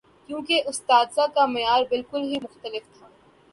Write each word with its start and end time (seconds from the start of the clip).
کیونکہ 0.29 0.61
اساتذہ 0.67 1.27
کا 1.35 1.45
معیار 1.45 1.83
بالکل 1.89 2.21
ہی 2.23 2.39
مختلف 2.43 2.83
تھا۔ 2.97 3.07